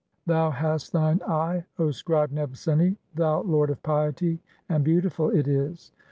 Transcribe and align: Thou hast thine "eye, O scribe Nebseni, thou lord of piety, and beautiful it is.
Thou 0.25 0.49
hast 0.49 0.93
thine 0.93 1.21
"eye, 1.27 1.63
O 1.77 1.91
scribe 1.91 2.31
Nebseni, 2.31 2.97
thou 3.13 3.41
lord 3.41 3.69
of 3.69 3.83
piety, 3.83 4.39
and 4.67 4.83
beautiful 4.83 5.29
it 5.29 5.47
is. 5.47 5.91